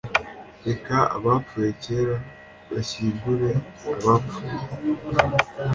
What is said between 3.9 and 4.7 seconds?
abapfuye!